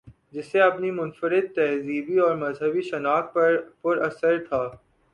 [0.33, 3.37] جسے اپنی منفردتہذیبی اورمذہبی شناخت
[3.81, 4.61] پر اصرار تھا۔